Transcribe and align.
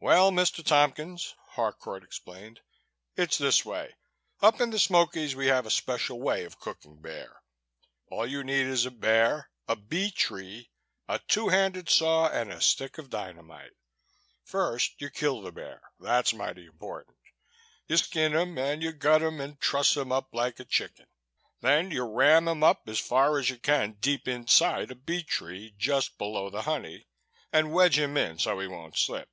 "Well, 0.00 0.30
Mr. 0.30 0.64
Tompkins," 0.64 1.34
Harcourt 1.48 2.04
explained. 2.04 2.60
"It's 3.16 3.36
this 3.36 3.64
way. 3.64 3.96
Up 4.40 4.60
in 4.60 4.70
the 4.70 4.78
Smokies 4.78 5.34
we 5.34 5.48
have 5.48 5.66
a 5.66 5.72
special 5.72 6.20
way 6.20 6.44
of 6.44 6.60
cooking 6.60 7.00
bear. 7.02 7.42
All 8.08 8.24
you 8.24 8.44
need 8.44 8.68
is 8.68 8.86
a 8.86 8.92
bear, 8.92 9.50
a 9.66 9.74
bee 9.74 10.12
tree, 10.12 10.70
a 11.08 11.18
two 11.18 11.48
handed 11.48 11.90
saw 11.90 12.28
and 12.28 12.52
a 12.52 12.60
stick 12.60 12.96
of 12.98 13.10
dynamite. 13.10 13.72
First, 14.44 15.00
you 15.00 15.10
kill 15.10 15.42
your 15.42 15.50
bear. 15.50 15.82
That's 15.98 16.32
mighty 16.32 16.66
important. 16.66 17.18
You 17.88 17.96
skin 17.96 18.34
him 18.36 18.56
and 18.56 18.84
you 18.84 18.92
gut 18.92 19.20
him 19.20 19.40
and 19.40 19.60
truss 19.60 19.96
him 19.96 20.12
up 20.12 20.32
like 20.32 20.60
a 20.60 20.64
chicken. 20.64 21.06
Then 21.60 21.90
you 21.90 22.04
ram 22.04 22.46
him 22.46 22.62
up 22.62 22.82
as 22.88 23.00
far 23.00 23.36
as 23.36 23.50
you 23.50 23.58
can 23.58 23.94
deep 23.98 24.28
inside 24.28 24.92
a 24.92 24.94
bee 24.94 25.24
tree, 25.24 25.74
just 25.76 26.18
below 26.18 26.50
the 26.50 26.62
honey, 26.62 27.08
and 27.52 27.72
wedge 27.72 27.98
him 27.98 28.16
in 28.16 28.38
so 28.38 28.60
he 28.60 28.68
won't 28.68 28.96
slip. 28.96 29.28